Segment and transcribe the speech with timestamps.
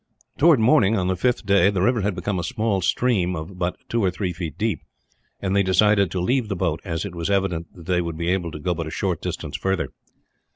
[0.39, 3.75] Towards morning on the fifth day the river had become a small stream, of but
[3.87, 4.79] two or three feet deep;
[5.39, 8.29] and they decided to leave the boat, as it was evident that they would be
[8.29, 9.89] able to go but a short distance further.